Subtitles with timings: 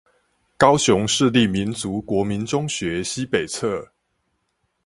[0.57, 3.89] 高雄市立民族國民中學西北側